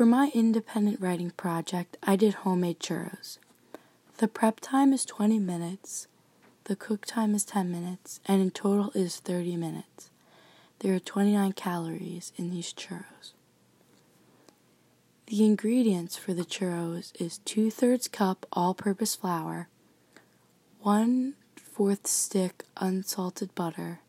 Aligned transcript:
For 0.00 0.06
my 0.06 0.32
independent 0.32 0.98
writing 0.98 1.30
project, 1.32 1.98
I 2.02 2.16
did 2.16 2.32
homemade 2.32 2.80
churros. 2.80 3.36
The 4.16 4.28
prep 4.28 4.58
time 4.60 4.94
is 4.94 5.04
20 5.04 5.38
minutes, 5.38 6.06
the 6.64 6.74
cook 6.74 7.04
time 7.04 7.34
is 7.34 7.44
10 7.44 7.70
minutes, 7.70 8.18
and 8.24 8.40
in 8.40 8.50
total 8.50 8.92
is 8.94 9.18
30 9.18 9.56
minutes. 9.56 10.08
There 10.78 10.94
are 10.94 11.00
29 11.00 11.52
calories 11.52 12.32
in 12.38 12.48
these 12.48 12.72
churros. 12.72 13.32
The 15.26 15.44
ingredients 15.44 16.16
for 16.16 16.32
the 16.32 16.46
churros 16.46 17.12
is 17.20 17.36
two 17.44 17.70
thirds 17.70 18.08
cup 18.08 18.46
all 18.54 18.72
purpose 18.72 19.14
flour, 19.14 19.68
one 20.80 21.34
fourth 21.56 22.06
stick 22.06 22.64
unsalted 22.78 23.54
butter, 23.54 24.00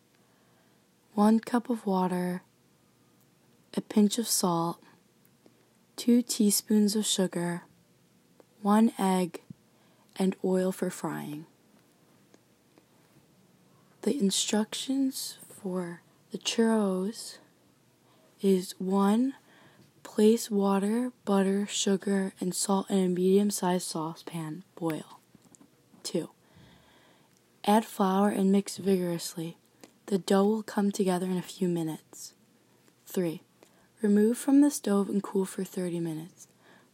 one 1.16 1.42
cup 1.42 1.70
of 1.70 1.86
water, 1.86 2.44
a 3.74 3.82
pinch 3.82 4.18
of 4.18 4.30
salt, 4.30 4.78
two 6.02 6.24
teaspoons 6.24 6.96
of 6.96 7.06
sugar, 7.06 7.62
one 8.64 8.92
egg, 8.98 9.40
and 10.16 10.36
oil 10.44 10.72
for 10.72 10.90
frying. 10.90 11.46
The 14.02 14.20
instructions 14.20 15.38
for 15.48 16.02
the 16.32 16.40
churros 16.40 17.38
is 18.42 18.74
one 18.80 19.36
place 20.02 20.50
water, 20.50 21.12
butter, 21.24 21.68
sugar, 21.68 22.34
and 22.40 22.56
salt 22.56 22.90
in 22.90 22.98
a 22.98 23.08
medium 23.08 23.52
sized 23.52 23.88
saucepan. 23.88 24.64
Boil. 24.74 25.20
2. 26.02 26.32
Add 27.66 27.86
flour 27.86 28.30
and 28.30 28.52
mix 28.52 28.78
vigorously. 28.78 29.56
The 30.08 30.18
dough 30.18 30.46
will 30.46 30.64
come 30.64 30.92
together 30.92 31.28
in 31.28 31.38
a 31.38 31.44
few 31.44 31.68
minutes. 31.68 32.34
3. 33.06 33.44
Remove 34.02 34.36
from 34.36 34.62
the 34.62 34.72
stove 34.72 35.10
and 35.10 35.22
cool 35.22 35.46
for 35.46 35.64
30 35.64 36.00
minutes. 36.00 36.48